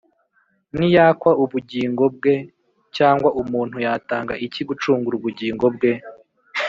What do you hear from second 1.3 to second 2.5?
ubugingo bwe?